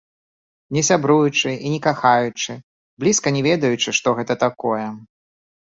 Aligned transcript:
Не 0.77 0.81
сябруючы 0.87 1.49
і 1.53 1.67
не 1.75 1.79
кахаючы, 1.89 2.51
блізка 3.05 3.27
не 3.39 3.47
ведаючы, 3.51 3.89
што 4.01 4.09
гэта 4.23 4.33
такое. 4.47 4.85